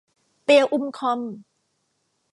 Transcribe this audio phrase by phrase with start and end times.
[0.43, 1.19] เตี้ยอุ้มค่อม